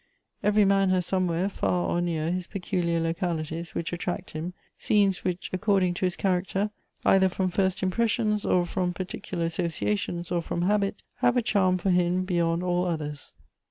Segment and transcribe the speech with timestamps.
[0.41, 5.23] Every man has somewhere, far or near, his pecul iar localities which attract him; scenes
[5.23, 6.71] which, according to his character,
[7.05, 11.91] either from first impressions, or from particular associations, or from habit, have a charm for
[11.91, 13.31] him beyond all others.